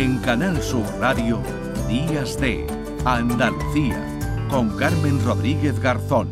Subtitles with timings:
[0.00, 1.42] En Canal Sur Radio,
[1.86, 2.66] Días de
[3.04, 4.02] Andalucía,
[4.48, 6.26] con Carmen Rodríguez Garzón.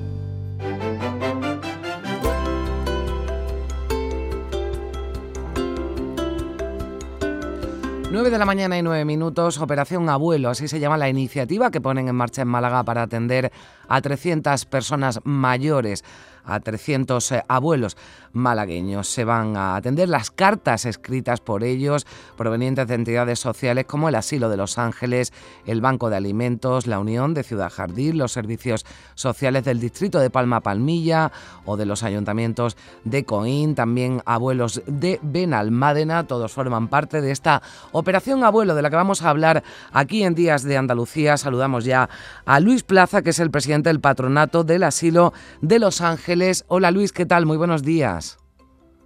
[8.11, 11.83] 9 de la mañana y 9 minutos, Operación Abuelo, así se llama la iniciativa que
[11.83, 13.53] ponen en marcha en Málaga para atender
[13.87, 16.05] a 300 personas mayores
[16.49, 17.97] a 300 eh, abuelos
[18.33, 19.09] malagueños.
[19.09, 22.07] Se van a atender las cartas escritas por ellos
[22.37, 25.33] provenientes de entidades sociales como el Asilo de Los Ángeles,
[25.67, 30.31] el Banco de Alimentos, la Unión de Ciudad Jardín, los servicios sociales del Distrito de
[30.31, 31.31] Palma Palmilla
[31.65, 37.63] o de los ayuntamientos de Coín, también abuelos de Benalmádena, todos forman parte de esta
[37.93, 41.37] operación abuelo de la que vamos a hablar aquí en Días de Andalucía.
[41.37, 42.09] Saludamos ya
[42.47, 46.38] a Luis Plaza, que es el presidente del patronato del Asilo de Los Ángeles
[46.69, 47.47] Hola Luis, ¿qué tal?
[47.47, 48.39] Muy buenos días.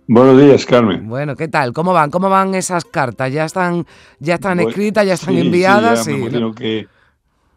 [0.07, 1.09] Buenos días, Carmen.
[1.09, 1.73] Bueno, ¿qué tal?
[1.73, 2.11] ¿Cómo van?
[2.11, 3.33] ¿Cómo van esas cartas?
[3.33, 3.87] ¿Ya están,
[4.19, 6.05] ya están escritas, ya están enviadas?
[6.05, 6.89] Sí, me que,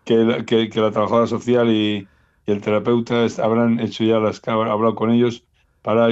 [0.05, 2.07] que, la, trabajadora social y,
[2.46, 5.43] el terapeuta habrán hecho ya las hablado con ellos
[5.81, 6.07] para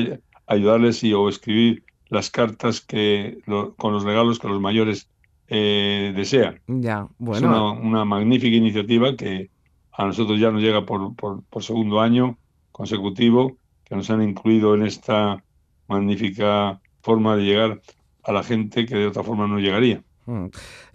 [0.48, 3.38] ayudarles y o escribir las cartas que
[3.78, 5.08] con los regalos que los mayores
[5.48, 6.60] eh, desean.
[6.68, 7.78] Ya, bueno.
[7.78, 9.50] Es una, magnífica iniciativa que
[9.94, 12.38] a nosotros ya nos llega por, por segundo año
[12.74, 15.42] consecutivo que nos han incluido en esta
[15.88, 17.82] magnífica forma de llegar
[18.24, 20.02] a la gente que de otra forma no llegaría.
[20.26, 20.46] Mm.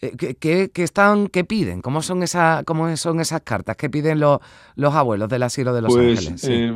[0.00, 1.82] Eh, ¿Qué, están, ¿Qué piden?
[1.82, 3.76] ¿Cómo son, esa, cómo son esas cartas?
[3.76, 4.40] ¿Qué piden los,
[4.74, 6.44] los abuelos del asilo de Los pues, Ángeles?
[6.48, 6.72] Eh,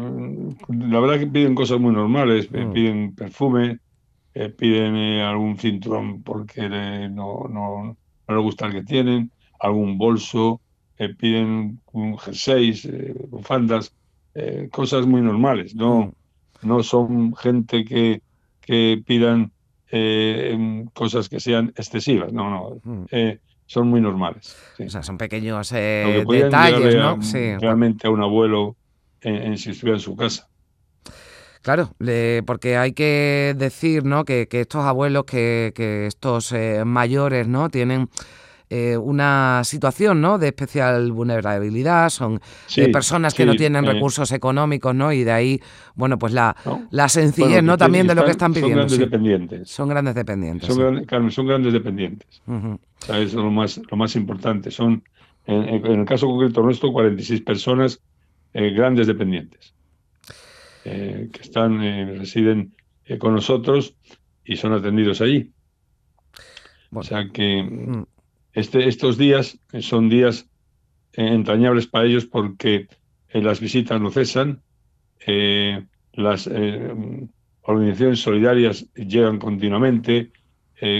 [0.69, 2.49] la verdad que piden cosas muy normales.
[2.53, 2.73] Eh, mm.
[2.73, 3.79] Piden perfume,
[4.57, 7.97] piden algún cinturón porque no, no,
[8.29, 9.31] no les gusta el que tienen,
[9.61, 10.61] algún bolso,
[11.19, 12.73] piden un jersey,
[13.29, 13.93] bufandas
[14.35, 16.15] eh, cosas muy normales, no,
[16.63, 16.67] mm.
[16.67, 18.23] no son gente que,
[18.61, 19.53] que pidan
[19.91, 23.05] eh, cosas que sean excesivas, no, no, mm.
[23.11, 24.57] eh, son muy normales.
[24.79, 27.19] O sea, son pequeños detalles, ¿no?
[27.61, 28.77] Realmente a un abuelo
[29.21, 30.49] en, si estuviera en su casa.
[31.63, 31.91] Claro,
[32.45, 34.25] porque hay que decir, ¿no?
[34.25, 36.55] Que, que estos abuelos, que, que estos
[36.85, 37.71] mayores, ¿no?
[37.71, 38.09] Tienen
[38.75, 40.39] eh, una situación ¿no?
[40.39, 42.41] de especial vulnerabilidad, son
[42.75, 45.13] eh, personas que no tienen eh, recursos económicos, ¿no?
[45.13, 45.61] Y de ahí,
[45.95, 46.57] bueno, pues la,
[46.91, 47.77] la sencillez, ¿no?
[47.77, 48.89] También de lo que están pidiendo.
[48.89, 49.69] Son grandes dependientes.
[49.69, 50.75] Son grandes dependientes.
[50.75, 52.41] Son, son grandes dependientes.
[53.03, 54.71] eso es lo más, lo más importante.
[54.71, 55.05] Son,
[55.45, 58.01] en, el caso concreto nuestro, 46 personas
[58.55, 59.75] grandes dependientes.
[60.83, 61.79] que están,
[62.19, 62.73] residen
[63.19, 63.95] con nosotros
[64.47, 65.53] y son atendidos allí.
[66.91, 68.05] O sea que mm.
[68.53, 70.49] Este, estos días son días
[71.15, 72.87] eh, entrañables para ellos porque
[73.29, 74.63] eh, las visitas no cesan,
[75.27, 76.51] eh, las
[77.63, 80.31] organizaciones solidarias llegan continuamente,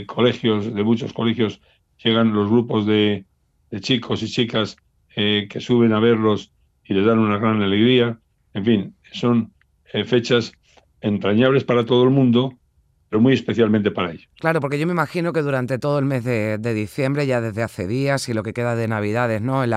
[0.07, 1.61] colegios, de muchos colegios
[2.03, 3.27] llegan los grupos de,
[3.81, 4.77] chicos y chicas
[5.15, 6.53] que suben a verlos
[6.85, 8.19] y les dan una gran alegría.
[8.55, 9.53] En fin, son
[10.07, 10.53] fechas
[11.03, 12.59] entrañables para todo el mundo
[13.13, 14.27] pero muy especialmente para ellos.
[14.41, 17.87] Claro, porque yo me imagino que durante todo el mes de, diciembre, ya desde hace
[17.87, 19.63] días y lo que queda de Navidades, ¿no?
[19.63, 19.75] El,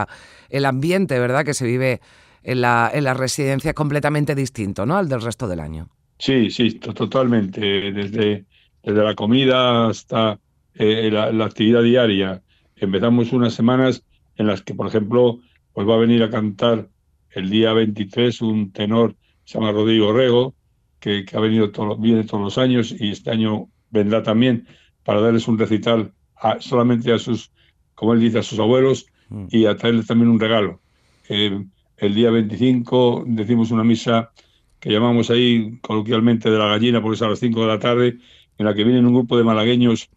[0.49, 1.99] el ambiente, ¿verdad?, que se vive
[2.43, 5.89] en la, en la residencia es completamente distinto, ¿no?, al del resto del año.
[6.17, 7.59] Sí, sí, totalmente.
[7.91, 8.45] Desde,
[8.81, 10.39] desde la comida hasta
[10.75, 12.41] eh, la, actividad diaria.
[12.77, 14.01] Empezamos unas semanas
[14.37, 15.41] en las que, por ejemplo,
[15.73, 16.87] pues va a venir a cantar
[17.31, 19.13] el día 23 un tenor,
[19.43, 20.55] se llama Rodrigo Rego,
[20.99, 24.67] que, ha venido todo, viene todos los años y este año vendrá también
[25.03, 26.13] para darles un recital
[26.59, 27.51] solamente a sus,
[27.93, 29.47] como él dice, a sus abuelos mm.
[29.49, 30.81] y a traerles también un regalo.
[31.29, 31.65] Eh,
[31.97, 34.31] el día 25 decimos una misa
[34.79, 38.17] que llamamos ahí coloquialmente de la gallina porque es a las 5 de la tarde,
[38.57, 40.09] en la que vienen un grupo de malagueños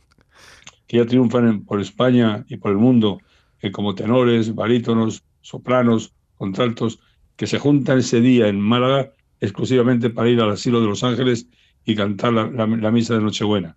[0.87, 3.21] que ya triunfan por España y por el mundo,
[3.60, 7.00] eh, como tenores, barítonos, sopranos, contraltos,
[7.37, 11.47] que se juntan ese día en Málaga exclusivamente para ir al asilo de Los Ángeles
[11.84, 13.76] y cantar la, misa de Nochebuena.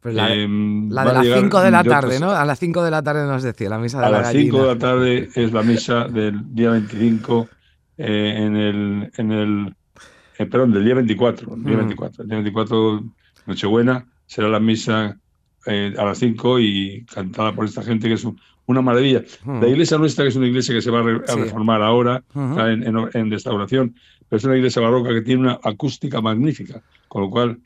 [0.00, 2.30] Pues la, de em, las 5 de la tarde, ¿no?
[2.30, 4.32] A las 5 de la tarde nos decía, la misa de a la A las
[4.32, 7.48] 5 de la tarde es la misa del día 25
[7.98, 9.74] eh, en el, en el
[10.38, 12.22] eh, perdón, del día 24, el día 24, mm.
[12.22, 13.04] el día 24
[13.46, 15.18] Nochebuena será la misa
[15.66, 18.26] eh, a las 5 y cantada por esta gente que es
[18.66, 19.22] una maravilla.
[19.44, 19.60] Mm.
[19.60, 22.84] La iglesia nuestra, que es una iglesia que se va a, reformar ahora, está en,
[22.86, 23.94] en, restauración,
[24.36, 27.60] es una iglesia barroca que tiene una acústica magnífica, con lo cual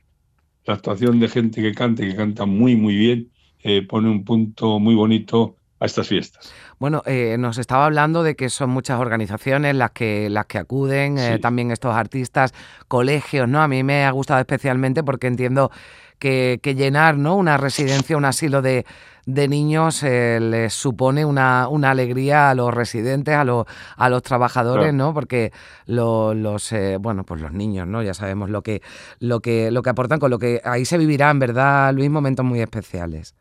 [0.65, 3.31] la actuación de gente que canta y que canta muy, muy bien,
[3.63, 6.53] eh, pone un punto muy bonito a estas fiestas.
[6.79, 11.19] Bueno, eh, nos estaba hablando de que son muchas organizaciones las que, las que acuden,
[11.19, 12.55] eh, también estos artistas,
[12.89, 13.63] colegios, ¿no?
[13.63, 15.71] A mí me ha gustado especialmente porque entiendo
[16.19, 17.37] que, llenar ¿no?
[17.37, 18.87] una residencia, un asilo de,
[19.27, 24.23] de niños eh, les supone una, una, alegría a los residentes, a los, a los
[24.23, 25.13] trabajadores, ¿no?
[25.13, 25.53] Porque
[25.85, 28.03] los, bueno, pues los niños, ¿no?
[28.03, 28.81] Ya sabemos lo que,
[29.21, 32.11] lo que, lo que aportan, con lo que ahí se vivirán, ¿verdad, Luis?
[32.11, 33.35] Momentos muy especiales.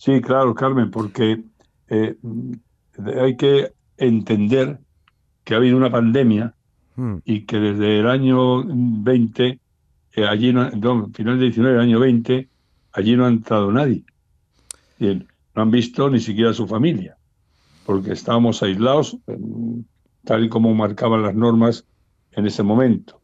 [0.00, 1.44] Sí, claro, Carmen, porque
[1.90, 2.16] eh,
[3.20, 4.78] hay que entender
[5.44, 6.54] que ha habido una pandemia
[6.96, 7.16] hmm.
[7.24, 9.60] y que desde el año 20,
[10.14, 10.70] eh, allí no,
[11.12, 12.48] final del 19, el año 20,
[12.92, 14.04] allí no ha entrado nadie.
[14.98, 17.16] Bien, no han visto ni siquiera a su familia,
[17.84, 19.16] porque estábamos aislados,
[20.24, 21.84] tal y como marcaban las normas
[22.32, 23.20] en ese momento.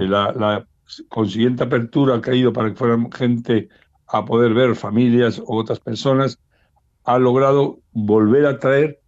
[0.00, 0.66] Eh, la, la
[1.08, 3.68] consiguiente apertura ha caído para que fueran gente
[4.06, 6.38] a poder ver familias o otras personas
[7.08, 9.00] ha logrado volver a traer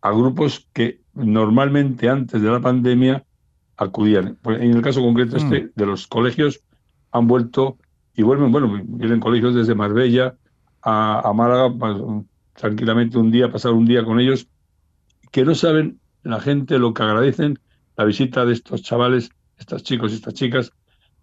[0.00, 3.22] a grupos que normalmente antes de la pandemia
[3.76, 4.38] acudían.
[4.40, 5.70] Pues, en el caso concreto este mm.
[5.74, 6.62] de los colegios
[7.12, 7.76] han vuelto
[8.16, 10.36] y vuelven, bueno, vienen colegios desde Marbella
[10.80, 11.98] a, Málaga pues,
[12.54, 14.48] tranquilamente un día, pasar un día con ellos,
[15.30, 17.58] que no saben la gente lo que agradecen
[17.98, 20.72] la visita de estos chavales, estos chicos y estas chicas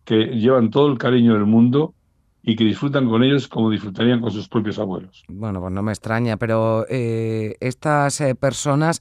[0.03, 1.95] que llevan todo el cariño del mundo
[2.43, 5.23] y que disfrutan con ellos como disfrutarían con sus propios abuelos.
[5.27, 8.99] Bueno, pues no me extraña, pero eh, estas eh, personas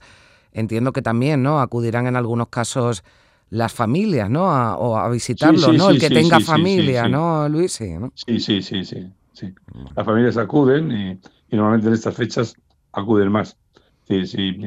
[0.51, 1.59] entiendo que también, ¿no?
[1.59, 3.03] Acudirán en algunos casos
[3.49, 4.45] las familias, ¿no?
[4.45, 5.89] o a visitarlo, ¿no?
[5.89, 7.73] el que tenga familia, ¿no, Luis?
[7.73, 9.53] Sí, sí, sí, sí, sí,
[9.93, 11.19] Las familias acuden y,
[11.55, 12.55] normalmente en estas fechas
[12.93, 13.57] acuden más.
[14.07, 14.57] Si,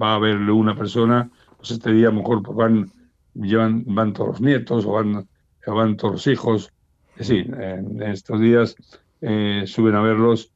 [0.00, 2.90] va a verle una persona, pues este día a lo mejor pues van,
[3.34, 5.28] llevan, van todos los nietos o van,
[5.66, 6.72] o van todos los hijos
[7.20, 8.76] sí, en estos días
[9.20, 10.52] eh, suben a verlos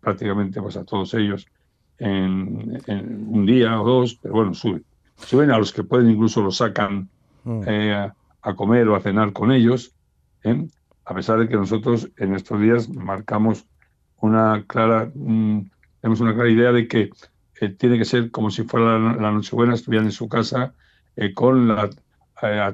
[0.00, 1.46] prácticamente pues, a todos ellos
[1.98, 2.80] en,
[3.28, 4.84] un día o dos, pero bueno, suben.
[5.16, 7.08] Suben a los que pueden, incluso los sacan
[7.44, 7.62] mm.
[7.66, 8.10] eh,
[8.42, 9.92] a, comer o a cenar con ellos,
[10.44, 10.66] ¿eh?
[11.04, 13.66] a pesar de que nosotros en estos días marcamos
[14.20, 17.10] una clara, mm, tenemos una clara idea de que
[17.76, 20.72] tiene que ser como si fuera la, la Nochebuena, estuvieran en su casa
[21.34, 21.90] con la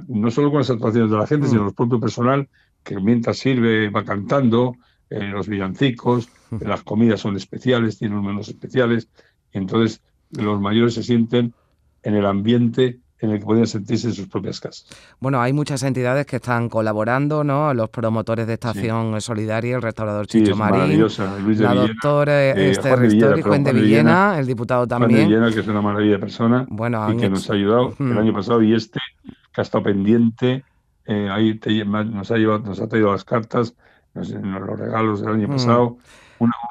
[0.09, 1.69] no solo con las actuaciones de la gente, sino mm.
[1.69, 2.49] el propio personal
[2.85, 4.77] que mientras sirve va cantando,
[5.11, 6.29] eh, los villancicos,
[6.61, 9.09] las comidas son especiales, tienen menús especiales,
[9.53, 11.55] y entonces los mayores se sienten
[12.03, 14.87] en el ambiente en el que podían sentirse en sus propias casas.
[15.19, 17.73] Bueno, hay muchas entidades que están colaborando, ¿no?
[17.73, 21.07] Los promotores de Estación Solidaria, el restaurador Chicho Marín,
[21.59, 25.11] la doctora eh, Esther Ristori, Juan de Villena, el diputado también.
[25.11, 27.95] Juan de Villena, que es una maravilla de persona bueno, y que nos ha ayudado
[27.99, 29.01] el año pasado y este,
[29.53, 30.65] que ha estado pendiente
[31.07, 33.75] eh, ahí nos, ha llevado, nos ha traído las cartas,
[34.15, 35.53] los regalos del año mm.
[35.53, 35.99] pasado.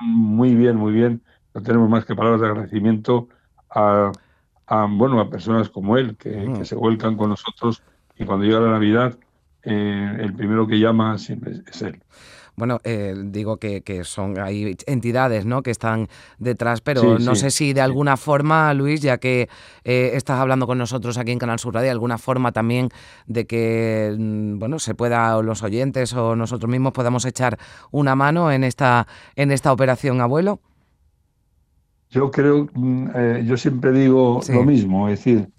[0.02, 1.22] muy bien, muy bien.
[1.54, 3.28] No tenemos más que palabras de agradecimiento
[3.70, 4.12] a,
[4.90, 6.66] bueno, a personas como él, que, mm.
[6.66, 7.84] se vuelcan con nosotros
[8.18, 9.18] y cuando llega la Navidad,
[9.64, 12.02] eh, el primero que llama siempre es él.
[12.56, 15.64] Bueno, eh, digo que, son hay entidades ¿no?
[15.64, 16.08] que están
[16.38, 19.50] detrás, pero no sé si de alguna forma, Luis, ya que
[19.84, 22.90] eh, estás hablando con nosotros aquí en Canal Sur Radio, alguna forma también
[23.26, 27.58] de que mm, bueno se pueda, los oyentes o nosotros mismos podamos echar
[27.92, 30.60] una mano en esta, en esta operación abuelo.
[32.12, 35.50] Yo creo, mm, eh, yo siempre digo lo mismo, es decir,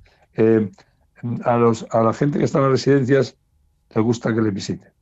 [1.44, 3.37] a, los, a la gente que está en las residencias
[3.93, 4.94] le gusta que le visiten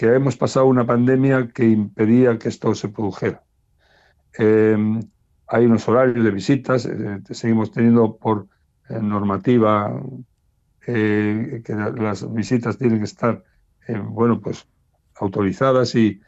[0.00, 3.44] que hemos pasado una pandemia que impedía que esto se produjera.
[4.32, 4.98] Em,
[5.46, 8.46] hay unos horarios de visitas, eh, seguimos teniendo por
[8.88, 10.02] eh, normativa
[10.86, 13.44] eh, que las visitas tienen que estar,
[14.06, 14.66] bueno, pues
[15.16, 16.22] autorizadas y,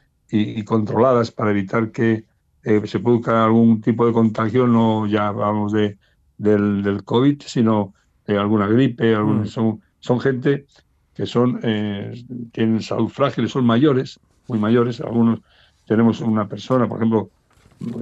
[0.66, 2.26] controladas para evitar que
[2.62, 5.96] se produzca algún tipo de contagio, no ya hablamos de,
[6.36, 7.94] del, COVID, sino
[8.26, 9.46] de alguna gripe, mm.
[9.46, 10.66] son, son gente
[11.14, 15.00] que son eh, tienen salud frágil, son mayores, muy mayores.
[15.00, 15.40] Algunos
[15.86, 17.30] tenemos una persona, por ejemplo,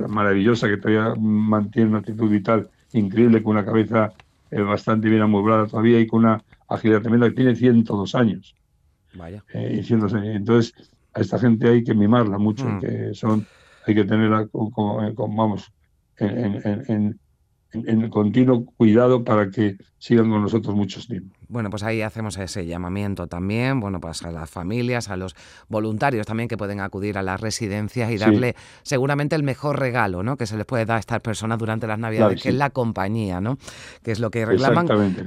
[0.09, 4.13] maravillosa que todavía mantiene una actitud vital increíble, con una cabeza
[4.51, 8.55] eh, bastante bien amueblada todavía y con una agilidad tremenda, que tiene 102 años.
[9.15, 9.45] Vaya.
[9.55, 10.75] Eh, entonces,
[11.15, 12.81] a esta gente hay que mimarla mucho, mm.
[12.81, 13.47] que son,
[13.87, 14.71] hay que tenerla con,
[15.37, 15.73] vamos,
[16.19, 17.21] en, en,
[17.73, 21.40] en, continuo cuidado para que sigan con nosotros muchos tiempos.
[21.51, 25.35] Bueno, pues ahí hacemos ese llamamiento también, bueno, pues a las familias, a los
[25.69, 30.37] voluntarios también que pueden acudir a las residencias y darle seguramente el mejor regalo, ¿no?
[30.37, 33.41] Que se les puede dar a estas personas durante las Navidades, que, es la compañía,
[33.41, 33.59] ¿no?
[34.05, 34.87] Que es lo que reclaman.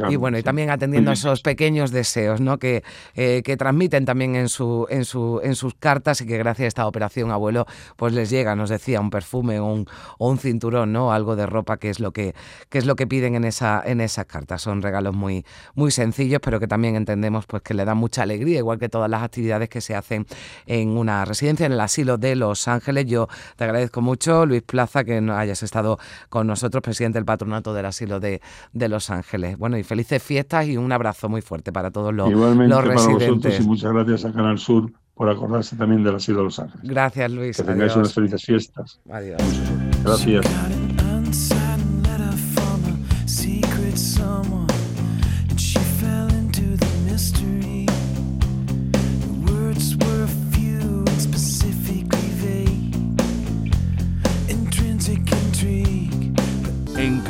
[0.10, 2.58] y bueno, y también atendiendo a esos pequeños deseos, ¿no?
[2.58, 2.84] Que,
[3.15, 6.68] eh, que transmiten también en su, en su, en sus cartas y que gracias a
[6.68, 7.65] esta operación abuelo,
[7.98, 9.88] pues les llega, nos decía, un perfume o un,
[10.18, 11.12] o un cinturón, ¿no?
[11.12, 12.34] Algo de ropa que es lo que,
[12.70, 14.62] que es lo que piden en esa, en esas cartas.
[14.62, 18.58] Son regalos muy, muy sencillos, pero que también entendemos pues que le dan mucha alegría,
[18.58, 20.25] igual que todas las actividades que se hacen
[20.65, 23.05] en una residencia, en el asilo de Los Ángeles.
[23.05, 25.98] Yo te agradezco mucho, Luis Plaza, que hayas estado
[26.29, 28.41] con nosotros, presidente del patronato del asilo de,
[28.72, 29.58] de Los Ángeles.
[29.58, 33.60] Bueno, y felices fiestas y un abrazo muy fuerte para todos los, Igualmente los residentes.
[33.60, 36.89] y muchas gracias a Canal Sur por acordarse también del asilo de Los Ángeles.
[36.89, 37.58] Gracias, Luis.
[37.58, 39.00] Que tengáis unas felices fiestas.
[39.10, 39.41] Adiós.
[40.03, 41.62] Gracias.